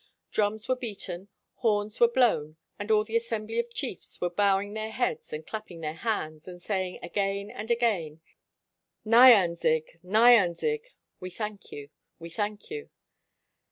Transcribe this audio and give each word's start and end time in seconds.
Drums 0.31 0.67
were 0.67 0.75
beaten, 0.75 1.27
horns 1.57 1.99
were 1.99 2.07
blown, 2.07 2.57
and 2.79 2.89
all 2.89 3.03
the 3.03 3.15
assembly 3.15 3.59
of 3.59 3.71
chiefs 3.71 4.19
were 4.19 4.31
bowing 4.31 4.73
their 4.73 4.89
heads 4.89 5.31
and 5.31 5.45
clapping 5.45 5.81
their 5.81 5.93
hands, 5.93 6.47
and 6.47 6.59
saying 6.59 6.97
again 7.03 7.51
and 7.51 7.69
again, 7.69 8.19
"Nyan 9.05 9.57
zig," 9.57 9.99
"Nyanzig," 10.01 10.81
"We 11.19 11.29
thank 11.29 11.71
you," 11.71 11.91
"We 12.17 12.29
thank 12.31 12.71
you." 12.71 12.89